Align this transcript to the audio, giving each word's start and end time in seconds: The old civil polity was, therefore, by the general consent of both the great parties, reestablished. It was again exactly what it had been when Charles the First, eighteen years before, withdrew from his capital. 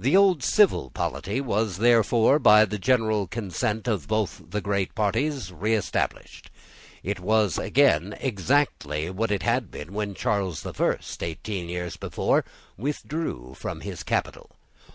The 0.00 0.16
old 0.16 0.42
civil 0.42 0.88
polity 0.88 1.42
was, 1.42 1.76
therefore, 1.76 2.38
by 2.38 2.64
the 2.64 2.78
general 2.78 3.26
consent 3.26 3.86
of 3.86 4.08
both 4.08 4.40
the 4.48 4.62
great 4.62 4.94
parties, 4.94 5.52
reestablished. 5.52 6.50
It 7.02 7.20
was 7.20 7.58
again 7.58 8.16
exactly 8.18 9.10
what 9.10 9.30
it 9.30 9.42
had 9.42 9.70
been 9.70 9.92
when 9.92 10.14
Charles 10.14 10.62
the 10.62 10.72
First, 10.72 11.22
eighteen 11.22 11.68
years 11.68 11.98
before, 11.98 12.46
withdrew 12.78 13.52
from 13.58 13.82
his 13.82 14.02
capital. 14.02 14.56